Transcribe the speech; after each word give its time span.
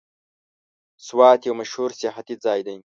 سوات 1.07 1.39
یو 1.47 1.53
مشهور 1.61 1.89
سیاحتي 1.99 2.35
ځای 2.43 2.59
دی. 2.67 2.77